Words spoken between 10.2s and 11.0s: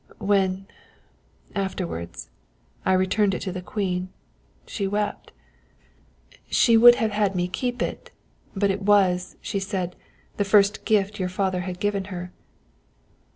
the first